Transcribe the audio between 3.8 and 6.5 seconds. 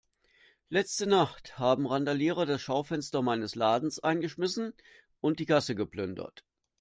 eingeschmissen und die Kasse geplündert.